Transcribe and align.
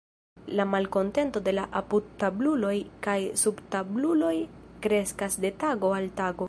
La 0.59 0.63
malkontento 0.69 1.43
de 1.47 1.53
la 1.57 1.65
apudtabluloj 1.81 2.73
kaj 3.09 3.17
subtabluloj 3.43 4.35
kreskas 4.87 5.41
de 5.47 5.55
tago 5.65 5.97
al 6.01 6.15
tago. 6.23 6.37